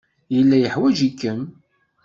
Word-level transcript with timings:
Yella 0.33 0.57
yeḥwaj-ikem. 0.59 1.41